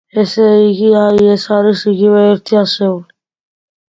ესე 0.21 0.45
იგი, 0.61 0.87
აი, 1.01 1.27
ეს 1.33 1.45
არის 1.57 1.83
იგივე 1.91 2.23
ერთი 2.31 2.59
ასეული. 2.63 3.07